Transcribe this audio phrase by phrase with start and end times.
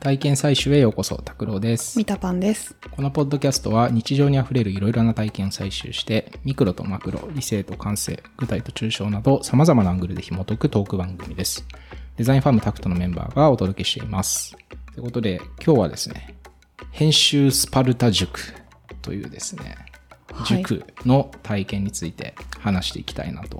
[0.00, 2.04] 体験採集へようこそ、拓郎ですミ。
[2.04, 2.76] タパンです。
[2.92, 11.66] このポッドキャストは日常にあふれるいろいろな体験を採集して、ミクロとマクロ、理性と感性、具体と抽象など様々なアングルで紐解くトーク番組です。
[12.16, 14.56] デザインファームタクトのメンバーがお届けしています。
[14.94, 16.36] ということで、今日はですね、
[16.92, 18.38] 編集スパルタ塾
[19.02, 19.88] というですね、はい
[20.44, 23.58] 塾の体験について話していきたいなと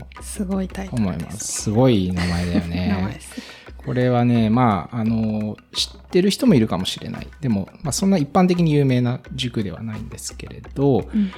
[0.93, 1.19] 思い。
[1.19, 1.63] ます。
[1.63, 3.21] すごい名前だよ 名前ねで。
[3.21, 3.58] す。
[3.89, 7.27] これはね、まあ、あの、知ってる人もいるかもしれない。
[7.41, 11.33] でも、まあ、そんな一般的に有名な塾ではないんですけれど、ん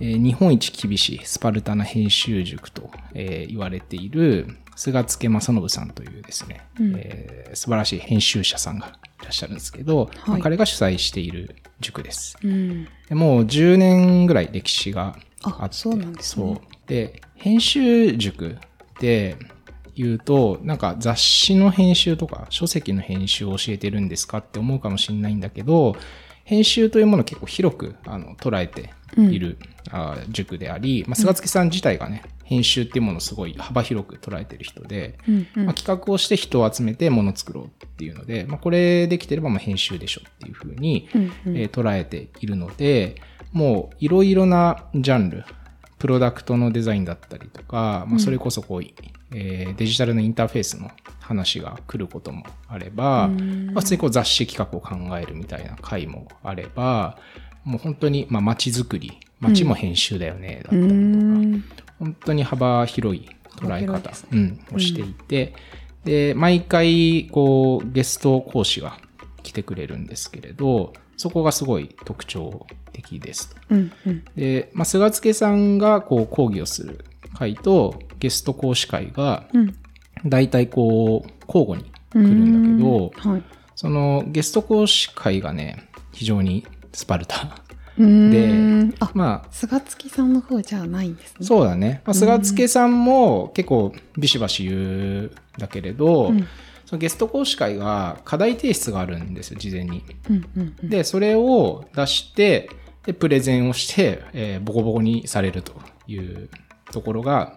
[0.00, 8.86] えー日本一厳しいスパルタな編集塾と、えー言われている菅助正信さんというですね、うんえー素晴らしい編集者さんが
[9.20, 12.36] いらっしゃるんですけど、まあはい彼が主催している塾です。
[12.44, 12.84] うん。
[13.08, 15.64] でもう10年ぐらい歴史があって。
[15.64, 16.60] あそうなんですねそう。
[16.86, 18.56] で、編集塾っ
[19.00, 19.36] て
[20.02, 25.96] 言うと、なんか雑誌の編集とか書籍の編集を教えてるんですかって思うかもしれないんだけど、
[26.44, 29.58] 編集というものを結構広くあの捉えている、
[29.90, 35.66] あ塾であり、まあ、菅月さん自体がね、編集っていうものをすごい幅広く捉えてる人で、うんうん。
[35.66, 41.56] まあ、企画をして人を集めてものを作ろうっていうので、まあ、これできてればまあ編集でしょっていうふうに、うんうん。
[41.58, 43.16] えー捉えているので、
[43.52, 45.44] もういろいろなジャンル、
[45.98, 48.82] プロダクトのデザインだったりとか、まあ、それこそこう、
[49.32, 53.66] えーデジタルのインターフェースの話が来ることもあれば、うん。
[53.66, 57.18] まあ、普通にこう雑誌企画を考えるみたいな回もあれば、
[57.64, 61.64] もう本当にまあ街づくり、街も編集だよね、だったうりとか、ん。
[61.98, 65.54] 本当に幅広い捉え方幅広いです、うん、をしていて、
[66.04, 68.98] で、毎回、こう、ゲスト講師が
[69.42, 73.56] 来てくれるんですけれど、そこがすごい特徴的ですと。
[73.70, 74.24] うんうん。
[74.36, 77.04] で、まあ、菅助さんがこう講義をする
[77.36, 79.74] 回とゲスト講師会が、うん。
[80.24, 83.42] 大体こう、交互に来るんだけど、はい。
[83.74, 87.58] そのゲスト講師会がね、非常にスパルタ。
[87.98, 88.94] うーん。
[89.00, 91.46] あ、まあ、菅月さんの方じゃないんですね。
[91.46, 92.02] そうだね。
[92.04, 96.46] まあ、菅助さんも結構ビシバシ言うんだけれど、うん
[96.88, 100.02] そのゲスト講師会が課題提出があるんですよ、事前に。
[100.30, 100.88] うんうんうん。
[100.88, 102.70] で、それを出して、
[103.04, 105.74] で、プレゼンをして、えーボコボコにされると
[106.06, 106.48] いう
[106.90, 107.56] ところが、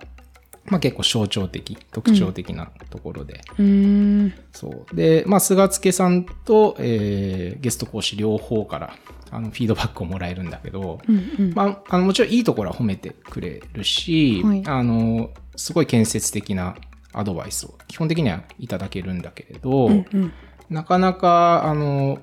[0.66, 3.40] まあ結構象徴的、特徴的なところで。
[3.58, 4.34] うーん。
[4.52, 4.96] そう。
[4.98, 8.94] で、まあ、菅助さんと、えーゲスト講師両方から、
[9.32, 11.54] あの、フィードバックをもらえるんだけど、うんうん。
[11.54, 16.76] まあ、あの、もちろんいいところは褒めてくれるし、はいあの、すごい建設的な
[17.14, 20.34] アドバイスを基本的にはいただけるんだけれど、うんうん。
[20.70, 22.20] なかなか、あの、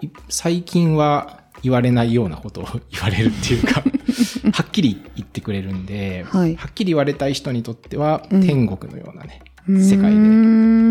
[0.00, 3.82] い最近は言われないようなことを言われるっていうか、
[4.52, 10.14] はっきり言ってくれるんで、はいはっきり言われたい人にとっては、うん天国のようなね、うーん世界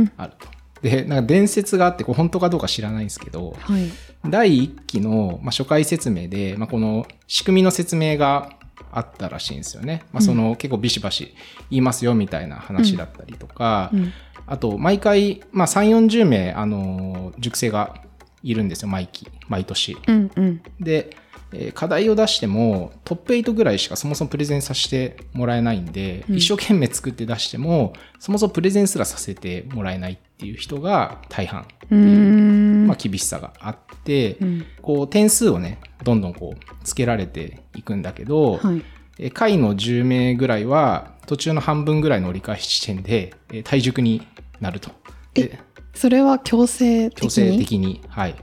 [0.08, 0.48] であると。
[0.82, 3.90] で、なんか伝説があって、これ本当かどうか知らないんですけど、はい。
[4.30, 8.58] 第1期の、まあ、初回説明で、まあ、この仕組みの説明が
[8.92, 10.04] あったらしいんですよね。
[10.12, 11.34] まあ、その、結構ビシバシ
[11.70, 14.12] 言いますよみたいな話だったりとか、うん。
[14.46, 17.96] あと、毎回、まあ、3、40名、あのー塾生が
[18.44, 19.98] いるんですよ、毎期、毎年。
[20.08, 20.62] うんうん。
[20.80, 21.16] で、
[21.54, 32.53] えー課題を出しても、トップ8ぐらいしかそもそもプレゼンさせてもらえないんで、うん一生懸命作って出しても、そもそもプレゼンすらさせてもらえないっていう人が大半ってうーいう、ん。
[32.94, 34.66] まあ、厳しさがあって、うん。
[34.82, 38.82] こう、点数をね、どんどんこう、つけられていくんだけど、はい。
[39.20, 44.26] えー下位の10名ぐらいは、途中の半分ぐらいの折り返し地点で、えー退塾に
[44.60, 44.90] なると。
[45.34, 45.60] で
[45.94, 47.22] それは強制的に？
[47.22, 48.36] 強制的に、はい。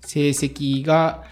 [0.00, 1.22] 成績が、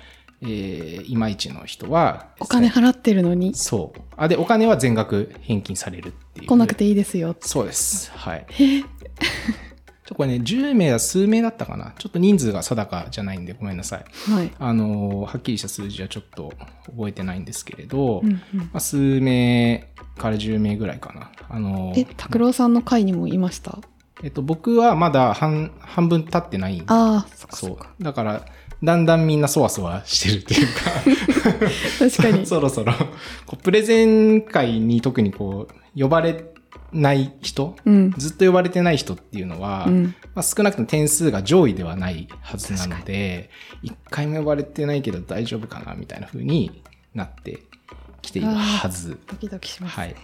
[0.42, 3.54] えーいまいちの人は、お金払ってるのに？
[3.54, 4.00] そう。
[4.16, 6.46] あ、で、お金は全額返金されるっていう。
[6.46, 7.34] 来なくていいですよ。
[7.41, 8.12] そうです。
[8.12, 8.46] はい。
[10.06, 11.94] ちょこれね、10名は数名だったかな。
[11.98, 14.04] ちょっと人数が定かじゃないんでごめんなさい。
[14.31, 14.50] はい。
[14.59, 16.53] あのーはっきりした数字はちょっと
[16.94, 19.88] 覚えてないんですけれど、うんうんまあ、数名
[20.19, 21.31] から10名ぐらいかな。
[21.48, 23.78] あのーえ、拓郎さんの会にもいました？
[24.22, 28.03] えっと、僕はまだ半半分経ってないんああ、そっかそそう。
[28.04, 28.45] だから、
[28.83, 30.80] だんだんみんなそわそわしてるっていうか、
[31.98, 32.45] 確かに。
[32.47, 32.92] そろそろ、
[33.47, 35.66] こうプレゼン会に特にこ
[35.97, 36.45] う、呼ばれ
[36.94, 38.12] ない人、うん。
[38.16, 40.14] ずっと呼ばれてない人っていうのは、うん。
[40.34, 43.50] まあ、少なくとも点数が上位ではないはずなので、
[43.82, 46.82] 一回も呼ばれてないけど大丈夫かなみたいな風に
[47.14, 47.58] なって
[48.22, 49.18] きているはず。
[49.26, 49.94] ドキドキします。
[49.94, 50.14] はい。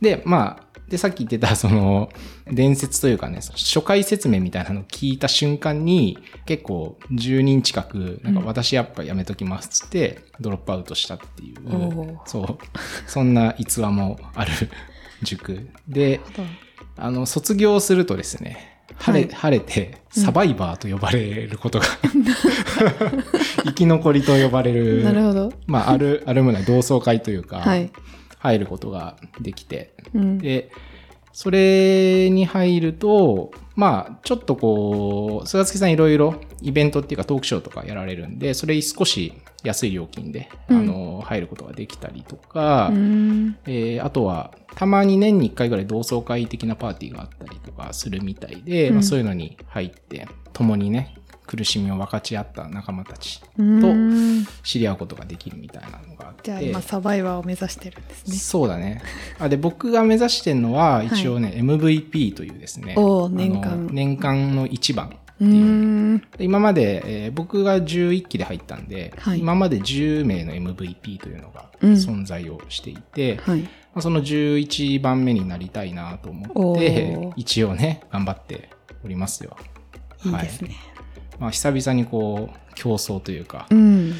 [0.00, 2.10] で、まあ、で、さっき言ってた、その、
[2.46, 12.58] 伝説というかね、初回説明みたいなのを聞いた瞬間に、結構10人近く、なんかうん私やっぱやめときますっつって、ドロップアウトしたっていう、おーそう、
[13.06, 14.52] そんな逸話もある
[15.22, 16.20] 塾で、
[16.96, 21.86] あの、卒業するとですね、晴れ、はい晴れて、サバイバーと呼ばれることが、
[23.64, 25.52] 生き残りと呼ばれる、なるほど。
[25.66, 27.90] まあ、ある、あるもない同窓会というか、はい。
[28.38, 30.38] 入ることができて、うん。
[30.38, 30.70] で、
[31.32, 39.32] それに入ると、まあ、ちょっとこう、菅月さんいろいろイベントっていうかトークショーとかやられるんで、それ少し
[39.62, 43.56] 安い料金で、うんあの、入ることができたりとか、うん。
[43.66, 51.16] えーあとは、たまに年に1回ぐらい同窓会的なパーティーがあったりとかするみたいで、うんまあ、そういうのに入って、共にね、
[51.50, 56.42] 苦しみを分かち合った仲間たち、うん知り合うことができるみたいなのがあって。
[56.44, 58.36] じゃあ今サバイバーを目指してるんですね。
[58.36, 59.02] そうだね。
[59.40, 62.94] あで、僕が目指してるのは、一応ね、MVP というですね。
[63.32, 66.22] 年間年間の一番ってういう。
[66.38, 73.62] 今まで、えー僕が11期で入ったんで、はい今まで10名の MVP というのがうん存在をしていて、はい。
[73.62, 78.70] まあ、その11番目になりたいなと思って一応ね、頑張って
[79.04, 79.56] おりますよ。
[80.24, 80.76] いいですね。
[81.40, 84.12] まあ、久々にこう、競争というか、うん。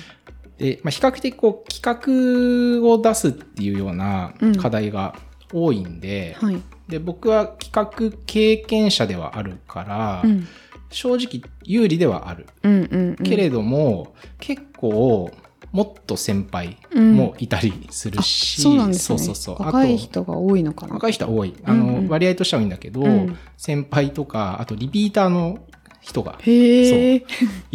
[0.58, 5.14] で、まあ、比較的こう、企画を出すっていうようなうん課題が
[5.52, 6.60] 多いんで、はい。
[6.88, 10.48] で、僕は企画経験者ではあるから、うん。
[10.90, 12.46] 正直有利ではある。
[12.64, 13.16] うんうんうん。
[13.16, 15.30] けれども、結構、
[15.72, 18.94] もっと先輩うんもいたりするし、そうなんね。
[18.94, 19.62] そうそうそう。
[19.62, 20.94] 若い人が多いのかな。
[20.94, 21.54] 若い人は多い。
[21.64, 25.58] あの、うんうん割合としては多いんだけど、うん先輩とか、あとリピーターの
[26.00, 26.38] 人が。
[26.44, 27.20] い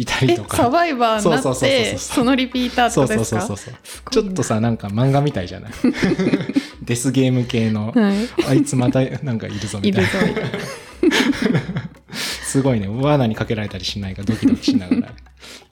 [0.04, 0.56] たりえと、か。
[0.56, 3.40] サバイバーになって、そのリピーターとですか？
[3.42, 4.10] そうそうそうそう。
[4.10, 5.72] ちょっとさ、なんか漫画みたいじゃない？
[6.82, 8.16] デスゲーム系の、はい。
[8.48, 10.08] あいつまたなんかいるぞみたいな。
[12.12, 15.12] すごいね、罠にかけられたりしないかドキドキしながら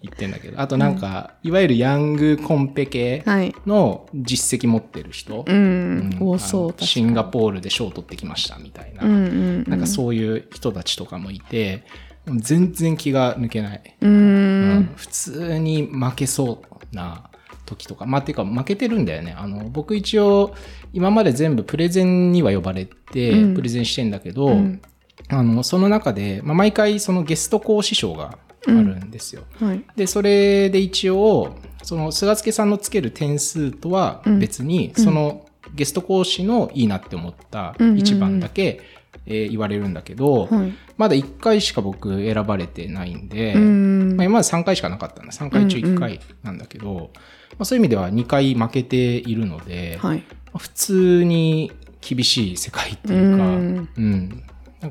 [0.02, 0.60] 言ってんだけど。
[0.60, 3.54] あとなんか、いわゆるヤングコンペ系はい。
[3.64, 5.44] の実績持ってる人。
[5.46, 6.10] うん。
[6.38, 6.84] そう。
[6.84, 9.04] シンガポールで賞を取ってきましたみたいな。
[9.04, 9.26] うんうんう
[9.62, 9.64] ん。
[9.66, 11.84] なんかそういう人たちとかもいて、
[12.26, 13.96] 全然気が抜けない。
[14.00, 14.92] うーうんん。
[14.96, 16.62] 普通に負けそ
[16.92, 17.30] うな
[17.66, 18.06] 時とか。
[18.06, 19.34] まあ、ていうか負けてるんだよね。
[19.36, 20.54] あの、僕一応、
[20.92, 24.80] 今まで全部プレゼンには呼ばれて、うんプレゼンしてんだけど、うん
[25.28, 29.42] あの、その中で、まあ、毎回そのゲスト講師賞があるんですよ。
[29.60, 29.84] はい。
[29.96, 38.80] で、それで一応、その菅助さんのつける点数とは別に、うんそのゲスト講師のいいなって思った一番だけ、
[39.26, 40.72] えー言われるんだけど、はい。
[40.96, 45.32] まだ1回しか僕選ばれてないんで、うんまあ、今まで3回しかなかったんだ。
[45.32, 47.10] 3回中1回なんだけど、
[47.52, 50.18] まあ、そういう意味では2回負けているので、はい。
[50.18, 50.24] ま
[50.54, 54.44] あ普通に厳しい世界っていうか、ううんん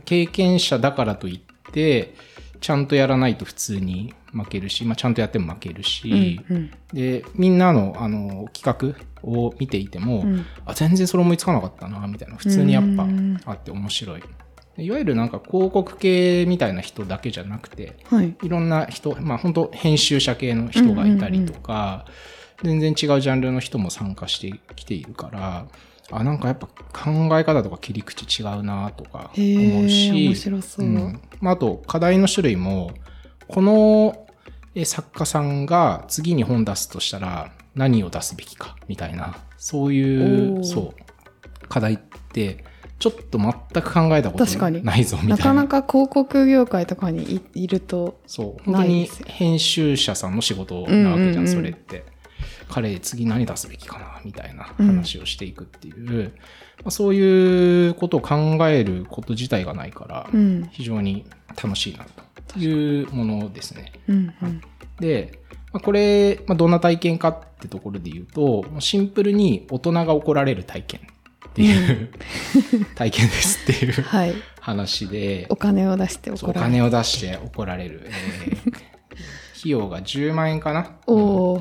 [0.06, 2.16] 経験者だからといって、
[2.60, 14.24] ちゃんとやらないと普通に負けるし、まあ、ちゃんとやっても負けるし、うんで、みんなのあの企画を見ていても、うんあ、全然それ思いつかなかったな、みたいな、普通にやっぱうんあって面白い。
[14.78, 18.36] いわゆるなんか広告系みたいな人だけじゃなくて、はい。
[18.42, 22.06] いろんな人、まあ本当編集者系の人がいたりとか、
[22.64, 25.68] 全然違うジャンルの人も参加してきているから、
[26.12, 30.86] あ、なんかやっぱ考え方とか切り口違うなとかへ思うし、え、面白そう。
[30.86, 32.92] んまあ、あと課題の種類も、
[33.48, 34.23] このえ
[34.86, 42.64] 作家さんが次に本出すとしたら何を出すべきかみたいな、そういう、そう、課題って、
[43.00, 43.52] ちょっと全
[43.84, 45.36] く考えたことないぞみたいな。
[45.36, 48.64] なかなか広告業界とかにいいると、そう。
[48.64, 51.48] 本当に編集者さんの仕事なわけじゃん、うんうんうん。
[51.48, 52.06] それって。
[52.70, 56.32] 彼、次何出すべきかな、みたいな話をしていくっていう、
[56.78, 58.36] まあ、そういうことを考
[58.68, 60.70] えること自体がないから、うん。
[60.72, 61.26] 非常に
[61.62, 62.24] 楽しいなと
[62.60, 63.92] いうものですね。
[64.08, 64.62] うんうん。
[65.00, 65.40] で、
[65.72, 71.02] まあ、これ、まあ、どんな体験かってところで言うと、シンプルに大人が怒られる体験
[71.50, 72.10] っていう、
[72.96, 74.34] 体験ですっていう はい。
[74.60, 76.66] 話で、お金を出して怒られる。
[76.66, 78.02] 金を出して怒られる。
[78.06, 78.94] えー
[79.64, 80.98] 費用が10万円かな、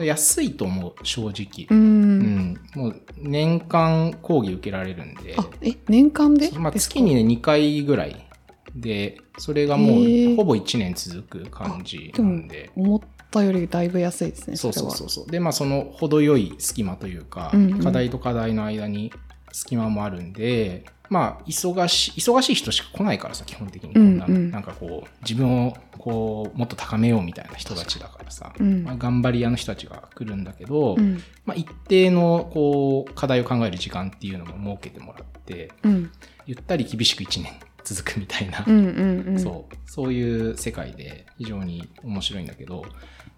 [0.04, 1.66] 安いと思う、正直。
[1.70, 1.74] う。
[1.74, 2.60] うんん。
[2.74, 6.50] もう年間講義受けられるんで、あ、え、年間で？
[6.50, 8.26] まあ、月にね、2回ぐらい
[8.74, 12.70] で、それがもうほぼ1年続く感じなんで。
[12.76, 13.00] 思っ
[13.30, 14.56] たよりだいぶ安いですね。
[14.56, 15.30] そうそうそうそう。
[15.30, 19.12] で、まあその程よい隙間というか、うんうん課題と課題の間に
[19.52, 31.22] 隙間もあるんで、まあ忙しい、忙しい人しか来ないからさ、基本的にこんな、うんうんなんかこう、自分をこう、もっと高めようみたいな人たちだからさ、うんまあ、頑張り屋の人たちが来るんだけど、うん。
[31.44, 36.10] まあ一定のこう、課題を考える時間っていうのも設けてもらって、うん。
[36.46, 37.52] ゆったり厳しく1年
[37.84, 39.38] 続くみたいな、うんうんうん。
[39.40, 42.84] そう、そういう世界で非常に面白いんだけど、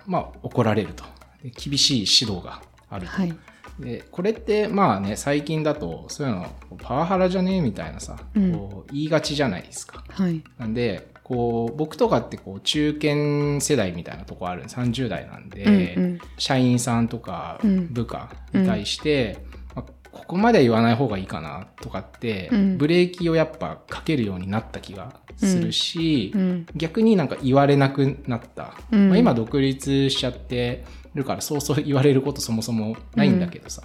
[0.07, 1.05] まあ怒られると。
[1.43, 3.13] で厳しい指導があると。
[3.13, 3.35] はい。
[3.79, 6.47] で、これってまあね、最近だとそういうの
[6.79, 10.05] パワハラじゃねえみたいなさ、うんこう言いがちじゃないですか。
[10.09, 10.43] はい。
[10.59, 19.54] なんで、こう、僕とかってこう、中堅世代みたいなとこある30代なんで、うんうん社員さんとかうん部下に対して、まあ
[20.14, 22.78] ここまでは言わない方がいいかなとかって、うん。
[22.78, 26.66] ブレーキをやっぱかけるようになった気がするし、うん。
[26.75, 28.75] 逆になんか言われなくなった。
[28.90, 29.09] うん。
[29.11, 33.83] まあ、今独立しちゃってるからそうそう言われることそもそもないんだけどさ。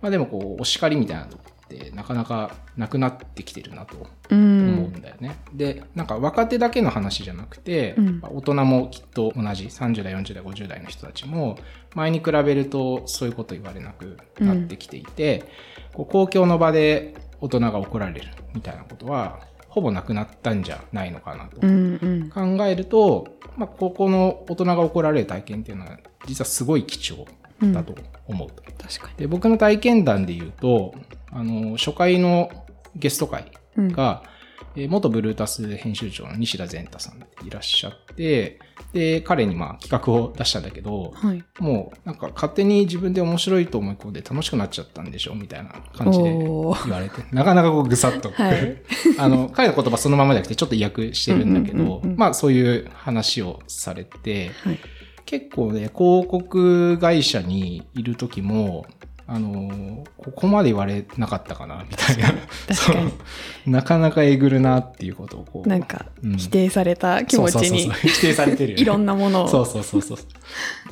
[0.00, 5.36] まあでもこう、お叱りみたいなとこってなかなかなくなってきてるなとう思うんんだよね。
[5.52, 11.58] で、なんか若手だけの話じゃなくて、大人もきっと同じ30代、40代、50代の人たちも
[11.94, 15.44] 前に比べるとそういうこと言われなくなってきていて、
[15.92, 22.56] こう公共の場で大人が怒られるみたいなことはほぼなくなったんじゃないのかなとうんうん。
[22.58, 27.24] 考えると、まあ、ここの大人が怒られる体験っていうのは実はすごい貴重
[27.72, 27.94] だと
[28.26, 28.62] 思うと。
[28.82, 29.16] 確かに。
[29.16, 30.94] で僕の体験談で言うと
[31.30, 32.50] あの初回の
[32.96, 33.92] ゲスト会うん。
[33.92, 34.24] が、
[34.76, 38.58] えー元ブルータス編集長の西田善太さんでいらっしゃって
[38.92, 41.44] で彼にまあ企画を出したんだけどはい。
[41.58, 48.82] もうなんか勝手に自分で面白いと思い込んで楽しくなっちゃったんでしょみたいな感じで言われてなかなかこうぐさっと、 はい。
[49.18, 54.78] あの彼の言葉そのままじゃなくてちょっと意訳してるんだけどまあそういう話をされてはい。
[55.30, 58.84] 結構ね、広告会社にいる時も、
[59.32, 62.34] あのここまで言われなかったかな、みたいな。
[63.64, 65.68] なかなかえぐるなっていうことをこう。
[65.68, 68.82] なんかうん否定された気持ちに否定されてるよね。
[68.82, 70.18] いろんなものをそうそうそうそう。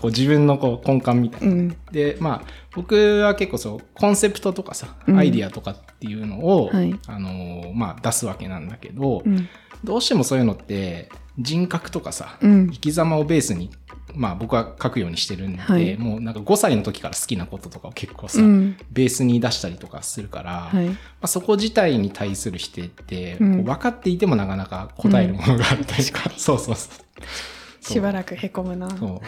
[0.00, 1.52] こう自分のこう根幹みたいな。
[1.52, 9.48] うんで、まあ、僕は結構そう、コンセプトとかさ、うんアイディアとかっていうのを、はいあのまあ、出すわけなんだけど、うん
[9.82, 13.70] どうしてもそういうのって、人格とかさ、うん生き様をベースに、
[14.14, 15.96] まあ僕は書くようにしてるんで、はい。
[15.96, 18.76] もうなんか5歳の時から好きなこととかを結構さ、うん。
[18.90, 20.96] ベースに出したりとかするから、まはい。
[21.20, 23.64] あ、そこ自体に対する否定って、うん。
[23.64, 27.84] 分かっていてもなかなか答えるものがあったりとか、 そうそうそう。
[27.84, 28.88] しばらくへこむな。
[28.90, 29.20] そう。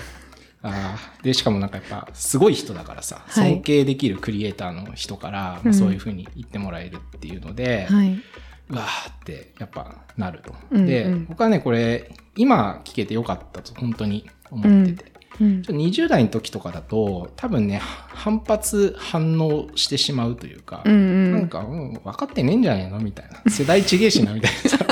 [0.63, 1.25] あー。
[1.25, 3.53] でしかもなんかやっぱすごい人だからさ、はい。
[3.53, 8.13] 尊敬できるクリエイターの人から、うんそういうふうに言ってもらえるっていうので、はい。
[8.13, 8.23] う
[8.71, 10.55] わーってやっぱなると。
[10.71, 23.51] うんで、うん僕はねこれ今聞けてよかったと本当に思ってて、うんちょっと20代の時とかだと多分ね反発反応してしまうというか、うんうんなんか、うん、分かってねえんじゃねえのみたいな。
[23.51, 24.79] 世代ちげえしな、みたいなさ。
[24.79, 24.85] と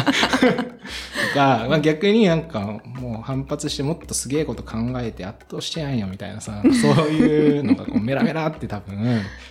[1.34, 8.96] か、まあ、逆になんか、もう反発してもっとすげえこと考えて圧倒してやんよ、みたいなさ、そういうのがこうメラメラって多分、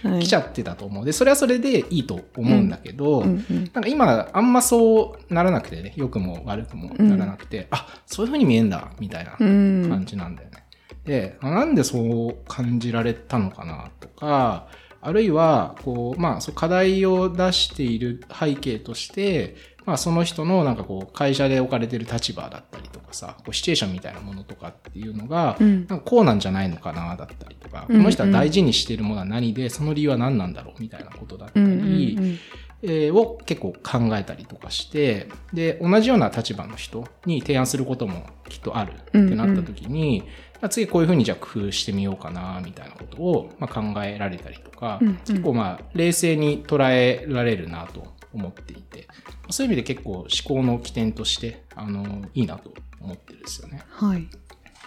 [0.04, 1.06] はい来ちゃってたと思う。
[1.06, 10.64] で、それはそれでいいと思うんだけど、うんうんなんか今、あんまそうならなくてね、良くも悪くもならなくて、あ、そういう風に見えんだ、みたいなうん感じなんだよね。
[11.08, 12.00] で、あなんでそ
[12.30, 14.68] う感じられたのかなとか、
[15.02, 25.88] あるいは、こう、まあ、そう課題を出している背景として、まあ、その人のなんかこう、会社で置かれてる立場だったりとかさ、こうシチュエーションみたいなものとかっていうのが、うん。
[25.88, 31.86] なんかこうなんじゃないのかな、だったりとか、うんうんこの人は大事にしているものは何で、その理由は何なんだろう、みたいなことだったり、うんうんうん。
[31.86, 32.38] えー
[32.84, 40.24] を結構考えたりとかして、で、同じような立場の人に提案することもきっとあるってなった時に、
[40.62, 45.16] まあ次こういうふうにじゃあ工夫してみようかな、みたいなことを、まあ、考えられたりとか、うんうん。
[45.18, 49.08] 結構まあ冷静に捉えられるなと思っていて、
[49.50, 53.82] そういう意味で結構思考の起点として、あの、いいなと思ってるんですよね。
[53.90, 54.28] はい。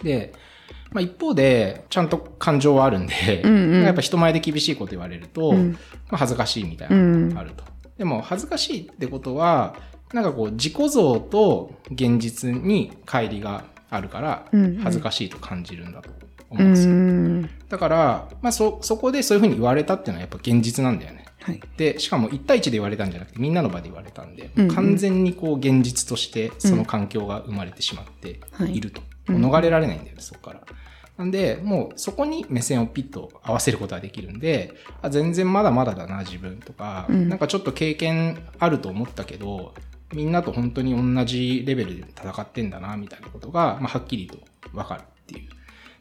[0.03, 0.33] で、
[0.91, 3.83] まあ、一方で、ちゃんと感情はあるんで、うんうん。
[3.83, 5.71] やっぱ人前で厳しいこと言われると、うん。
[5.71, 5.77] ま
[6.11, 7.63] あ、恥ずかしいみたいなのがあると。
[8.01, 9.75] でも、恥ずかしいってことは、
[10.11, 16.09] なんかこう、自己像と現実に乖離があるからうんうん、恥ずかしいと感じるんだと
[16.49, 16.93] 思ううんですよ。
[16.95, 21.25] んだから、まあ、そ、そこでそういうふうに言われたっていうのはやっぱ現実なんだよね。
[21.43, 29.01] はいで、しかも1対1で言われたんじゃなくてみんなの場で言われたんで、うんうん完全にこう現実としてその環境が生まれてしまっていると。
[29.27, 30.61] うん逃れられないんだよね、そこから。
[31.21, 34.73] なんで、もうそこに目線をピッと合わせることができるんで、
[35.03, 37.29] あ全然まだまだだな、自分とか、うん。
[37.29, 39.75] なんかちょっと経験あると思ったけど、
[40.13, 44.39] みんなと本当に同じレベルで戦ってんだな、みたいなことが、まあ、はっきりと
[44.73, 45.49] わかるっていう。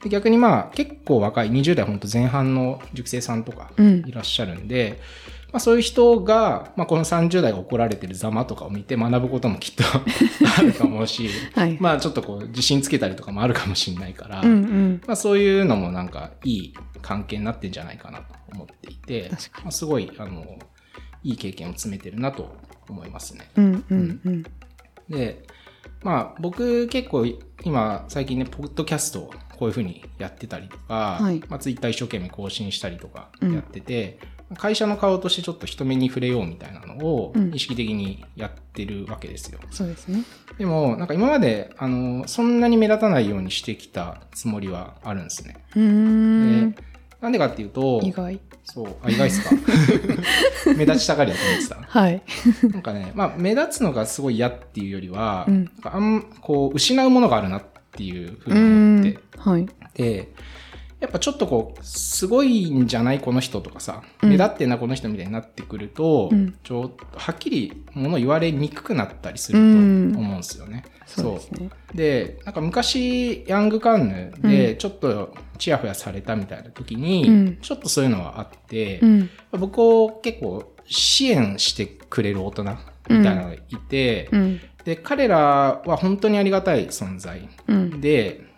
[0.02, 4.02] で逆にまあ結構若い20代本当前半の塾生さんとかうん。
[4.06, 5.00] いらっしゃるんで、
[5.52, 9.82] まあ、そういう人が、まあ、この30代が怒られてるざまとかを見て学ぶこともきっと
[10.58, 11.76] あると思うし、はい。
[11.80, 15.00] まあちょっとこう自信つけたりとかもあるかもしれないから、うんうん。
[15.06, 19.30] まあ、そういうのもなんかいい関係になってんじゃないかなと思っていて
[19.62, 20.58] まあ、すごいあの
[21.22, 22.56] いい経験を積めてるなと
[22.88, 23.50] 思いますね。
[23.56, 24.42] うんうんうん。
[25.08, 25.44] で
[26.02, 27.26] まあ僕結構
[27.64, 31.42] 今最近ねポッドキャストをこういうふうにやってたりとか、はい。
[31.48, 34.18] まあ、ツイッター一生懸命更新したりとかうんやってて、
[34.56, 39.60] 会社の顔としてちょっと人目に触れようみたいなのをうん意識的にやってるわけですよ。
[39.70, 40.22] そうですね。
[40.58, 45.56] でも、なんか今まで、あの、そんなに目立たないようにしてきたつもりはあるんですね。
[45.76, 46.70] うーん。
[46.72, 46.82] で
[47.20, 48.40] なんでかっていうと、意外。
[48.64, 49.50] そう、あ、意外っすか？
[50.76, 51.76] 目立ちたがりだと思ってた。
[51.82, 52.22] はい。
[52.72, 59.18] なんかね、まあ、目立つのがすごい嫌っていうよりは、うんあん、こう、失うものがあるなっていうふううに思っんて。
[59.38, 59.66] はい。
[59.94, 60.28] で、
[61.00, 70.84] やっぱちょっとこう、すごいんじゃないこの人とかさ、うん目立ってんなこの人みたいになってくると、うんちょっとはっきりもの言われにくくなったりするとうん思うんですよね。
[71.06, 71.70] そうですね。
[71.94, 74.08] で、なんか昔、ヤングカン
[74.42, 79.30] ヌでちょっとチヤホヤされたみたいな時に、うんちょっとそういうのはあって、うん。
[79.52, 84.60] 僕を結構支援してくれる大人みたいなのがいて、うん。
[84.84, 88.00] で、彼らは本当にありがたい存在うん。
[88.00, 88.49] で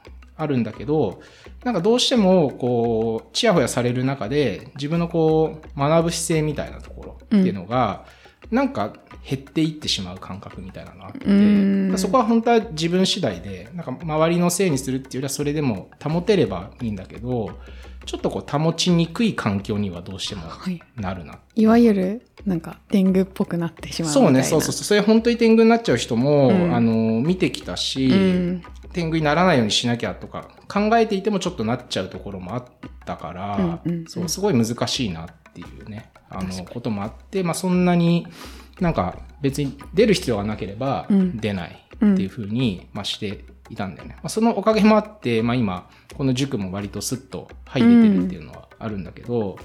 [0.43, 1.21] あるんだけど、
[1.65, 8.05] なんかどうしても、こう、ちやほやされる中で、自分のこう、学ぶ姿勢みたいなところっていうのが、
[8.51, 8.93] なんか
[9.29, 17.51] 減っていってしまう感覚みたいなのがあって、うんそこは本当は自分次第で、なんか周りのせいにするっていうよりはそれでも保てればいいんだけど、
[18.05, 20.81] ちょっとこう保ちにくい環境にはどうしてもはい。
[20.97, 21.39] なるな。
[21.55, 24.29] いわゆる、なんか、天狗っぽくなってしまうみたいな。
[24.29, 24.85] そうね、そうそうそう。
[24.85, 28.63] それ本当に天狗になっちゃう人も、うんあの、見てきたし、うん。
[28.93, 32.65] 天狗にならないようにしなきゃとか考えていてもちょっとなっちゃうところもあっ
[33.05, 38.27] たから、うんうんうんそうすごい難しいなっていうねあのこともあって、まあ、そんなに
[38.81, 44.15] なんか別に出る必要がなければうん出ないっていうふうに、まあ、していたんだよね。
[44.17, 49.57] まあ、そのおかげもあって、まあ、今この塾も割とスッと入れてるっていうのはあるんだけど、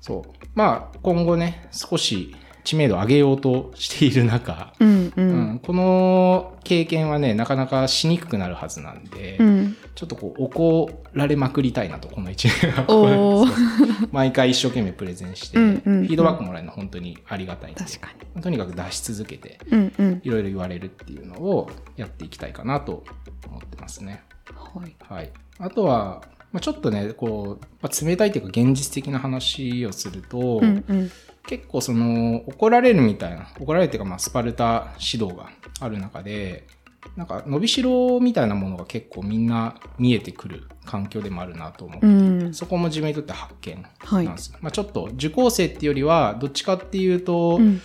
[0.00, 5.06] そうまあ今後ね少し知名度を上げようとしている中、うん。
[5.06, 5.12] う。
[5.16, 9.76] うんん、この経験はね、なかなかしにくくなるはずなんで、うん。
[9.94, 14.08] ちょっとこう、怒られまくりたいなと、この一年は。
[14.12, 18.42] 毎回一生懸命プレゼンして、うんうんうんフィードバックもらえるの本当にありがたい確かに。
[18.42, 19.58] とにかく出し続けて。
[20.22, 23.04] いろいろ言われるっていうのをやっていきたいかなと
[23.48, 24.22] 思ってますね。
[24.54, 24.96] はい。
[25.00, 25.30] はい。
[25.58, 31.10] あとは、まあ、ちょっとね、こう、まあ、冷たいというか現実的な話をすると、うんうん。
[31.46, 36.66] 結構その怒られるみたいな怒られるっていうかまあスパルタ指導がある中で
[37.16, 42.54] なんか伸びしろみたいなものが結構みんな見えてくる環境でもあるなと思って、うん。
[42.54, 47.80] そこも自分にとって発見はいなんですよ、まあ、ちょっと受講生っていうよりはどっちかっていうと、うん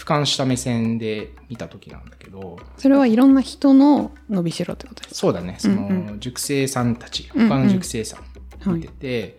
[0.00, 5.56] 俯瞰した目線で見た時なんだけどそれはいろんな人の伸びしろってことですそうだね。
[5.58, 7.48] その、うんう塾生さんたちうんうん。
[7.50, 9.38] 他の塾生さん見てて、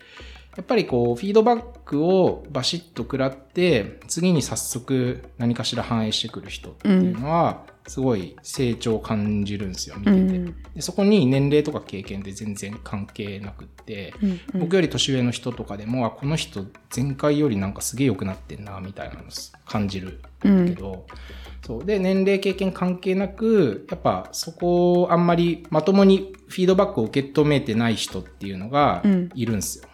[0.57, 14.59] やっぱりこうフィードバックをバシッと食らって次に早速何かしら反映してくる人っていうのはすごい成長を感じるんですよ見てて、うんでそこに年齢とか経験って全然関係なくって、うんうん。
[14.61, 19.23] 僕より年上の人とかでもあこの人前回よりなんかすげえ良くなってんなみたいなの
[19.65, 20.65] 感じるうん。
[20.67, 21.05] けど、
[21.65, 21.85] そう。
[21.85, 29.29] で年齢経験関係なくやっぱそこをあんまりまともにフィードバックを受け止めてない人っていうのがうん。
[29.35, 29.85] いるんですよ。
[29.85, 29.90] う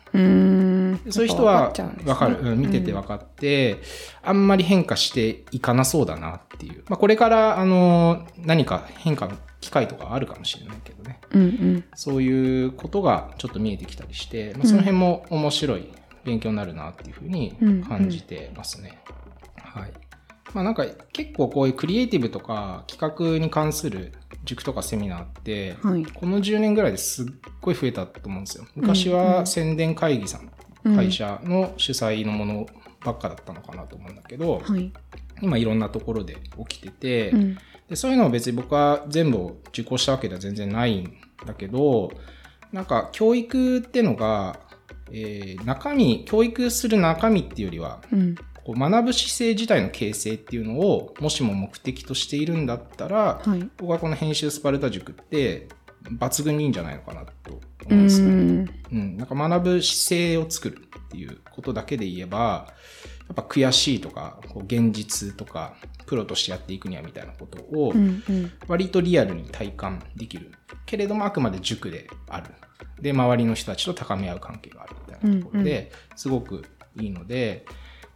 [1.10, 3.78] そういう人は分かる、うん見てて分かって、
[4.24, 6.84] あんまり変化していかなそうだなっていう。
[6.90, 11.20] まあ、これから、あの、何か変化の機会とかあるかもしれないけどね。
[11.32, 15.90] うんうんそういうことがちょっと見えてきたりして、まあ、その辺も面白い
[16.24, 17.56] 勉強になるなっていうふうに
[17.88, 19.02] 感じてますね。
[19.58, 19.92] はい。
[20.54, 26.06] まあなんか結構こういうクリエイティブとか企画に関する塾とかセミナーって、はい。
[26.06, 27.26] この10年ぐらいですっ
[27.62, 28.66] ごい増えたと思うんですよ。
[28.76, 30.52] 昔は宣伝会議さん、うん
[30.96, 32.66] 会社の主催のもの
[33.04, 34.94] ばっかだったのかなと思うんだけど、はい。
[35.42, 36.38] 今いろんなところで
[36.70, 37.58] 起きてて、うん。
[37.90, 41.14] でそういうのを別に僕は全部を受講したわけでは全然ないん
[41.46, 42.12] だけど、
[42.72, 44.60] なんか教育ってのが、
[45.12, 48.36] えー中身、教育する中身っていうよりは、うん
[48.68, 55.70] こう学ぶ姿勢自体の形成っていうのをもしも目的としているんだったら、はい僕はこの編集スパルタ塾って
[56.20, 58.34] 抜群にいいんじゃないのかなと思ううんですよね。
[58.34, 62.68] んうん、なんか学ぶ姿勢を作るっていうことだけで言えば、
[63.30, 65.76] やっぱ悔しいとか、こう現実とか、
[66.06, 70.52] プロとしてやっていくにはみたいなことをうんうん割とリアルに体感できる。
[70.86, 72.52] けれどもあくまで塾である。
[73.00, 76.66] で、周りの人たちと高め合う関係があるみたいなところで、すごく
[77.00, 77.66] いいので、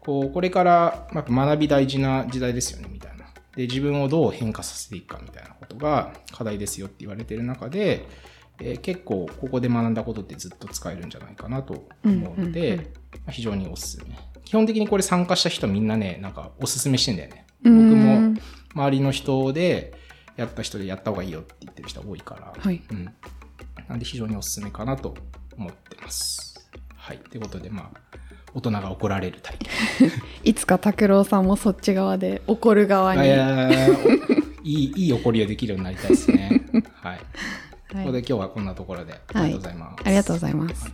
[0.01, 3.25] こう、これからやっぱ学び大事な時代ですよね、みたいな。
[3.55, 8.05] で、自分をどう変化させていくかみたいなことが課題ですよって言われてる中で、
[8.59, 12.91] えー結構ここで学んだことってずっと使えるんじゃないかなと思うので、うんうんうんま
[13.27, 14.15] あ非常におすすめ。
[14.45, 17.45] 基本的にこれ参加した人みんなね、なんかおすすめしてんだよね。
[17.63, 18.41] 僕うんも
[18.73, 19.93] 周りの人で
[20.37, 23.13] やった人でやった方がいいよって言ってる人が多いから、はいうん。
[23.87, 25.15] なんで非常におすすめかなと
[25.57, 26.69] 思ってます。
[26.95, 27.17] はい。
[27.17, 27.99] ということで、まあ、
[28.53, 29.65] 大人が怒られるタイプ。
[30.43, 33.25] いつか拓郎さんもそっち側で怒る側に。
[33.25, 33.69] いや
[34.63, 36.65] いい、いい怒りをできるようになりたいですね。
[37.01, 37.13] はい。
[37.13, 37.19] はい
[37.91, 40.03] ここで今日はこんなところで、ありがとうございます。
[40.05, 40.93] ありがとうございます。